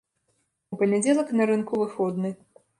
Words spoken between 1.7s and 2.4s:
выходны.